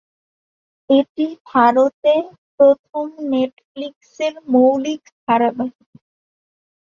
এটি 0.89 1.25
ভারতে 1.47 2.13
প্রথম 2.55 3.05
নেটফ্লিক্সের 3.31 4.33
মৌলিক 4.53 5.01
ধারাবাহিক। 5.21 5.87